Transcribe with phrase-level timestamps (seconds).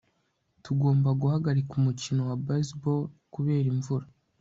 [0.63, 3.01] tugomba guhagarika umukino wa baseball
[3.33, 4.05] kubera imvura